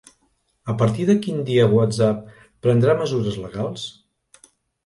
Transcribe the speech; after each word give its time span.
A 0.71 0.73
partir 0.79 1.03
de 1.09 1.15
quin 1.25 1.43
dia 1.51 1.67
WhatsApp 1.73 2.41
prendrà 2.67 2.97
mesures 3.03 3.39
legals? 3.45 3.85